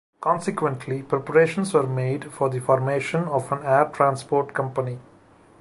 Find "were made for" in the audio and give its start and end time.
1.75-2.49